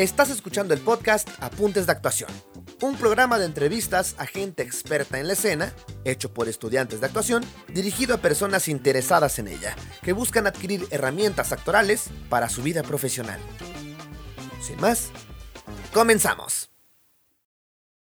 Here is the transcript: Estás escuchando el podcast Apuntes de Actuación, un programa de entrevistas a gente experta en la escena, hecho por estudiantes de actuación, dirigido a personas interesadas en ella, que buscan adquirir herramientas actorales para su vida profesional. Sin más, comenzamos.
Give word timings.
Estás 0.00 0.30
escuchando 0.30 0.72
el 0.72 0.80
podcast 0.80 1.28
Apuntes 1.40 1.84
de 1.84 1.92
Actuación, 1.92 2.30
un 2.80 2.96
programa 2.96 3.38
de 3.38 3.44
entrevistas 3.44 4.14
a 4.16 4.24
gente 4.24 4.62
experta 4.62 5.20
en 5.20 5.26
la 5.26 5.34
escena, 5.34 5.74
hecho 6.06 6.32
por 6.32 6.48
estudiantes 6.48 7.00
de 7.00 7.06
actuación, 7.06 7.44
dirigido 7.68 8.14
a 8.14 8.22
personas 8.22 8.68
interesadas 8.68 9.38
en 9.38 9.48
ella, 9.48 9.76
que 10.00 10.14
buscan 10.14 10.46
adquirir 10.46 10.88
herramientas 10.90 11.52
actorales 11.52 12.08
para 12.30 12.48
su 12.48 12.62
vida 12.62 12.82
profesional. 12.82 13.40
Sin 14.62 14.80
más, 14.80 15.10
comenzamos. 15.92 16.69